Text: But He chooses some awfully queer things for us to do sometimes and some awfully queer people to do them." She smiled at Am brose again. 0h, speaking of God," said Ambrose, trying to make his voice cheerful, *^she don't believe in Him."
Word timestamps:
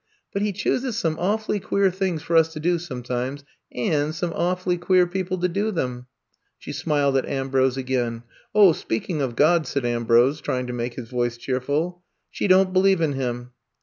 But 0.33 0.41
He 0.41 0.51
chooses 0.51 0.97
some 0.97 1.15
awfully 1.19 1.59
queer 1.59 1.91
things 1.91 2.23
for 2.23 2.35
us 2.35 2.51
to 2.53 2.59
do 2.59 2.79
sometimes 2.79 3.43
and 3.71 4.15
some 4.15 4.33
awfully 4.33 4.79
queer 4.79 5.05
people 5.05 5.37
to 5.37 5.47
do 5.47 5.69
them." 5.69 6.07
She 6.57 6.73
smiled 6.73 7.17
at 7.17 7.27
Am 7.27 7.49
brose 7.49 7.77
again. 7.77 8.23
0h, 8.55 8.73
speaking 8.77 9.21
of 9.21 9.35
God," 9.35 9.67
said 9.67 9.85
Ambrose, 9.85 10.41
trying 10.41 10.65
to 10.65 10.73
make 10.73 10.95
his 10.95 11.09
voice 11.11 11.37
cheerful, 11.37 12.01
*^she 12.33 12.49
don't 12.49 12.73
believe 12.73 12.99
in 12.99 13.13
Him." 13.13 13.51